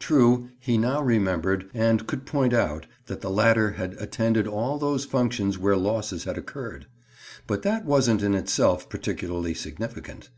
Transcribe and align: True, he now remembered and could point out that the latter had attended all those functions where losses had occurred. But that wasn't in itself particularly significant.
True, 0.00 0.48
he 0.58 0.76
now 0.76 1.00
remembered 1.00 1.70
and 1.72 2.04
could 2.04 2.26
point 2.26 2.52
out 2.52 2.88
that 3.06 3.20
the 3.20 3.30
latter 3.30 3.70
had 3.74 3.92
attended 4.00 4.48
all 4.48 4.76
those 4.76 5.04
functions 5.04 5.56
where 5.56 5.76
losses 5.76 6.24
had 6.24 6.36
occurred. 6.36 6.86
But 7.46 7.62
that 7.62 7.84
wasn't 7.84 8.24
in 8.24 8.34
itself 8.34 8.88
particularly 8.90 9.54
significant. 9.54 10.30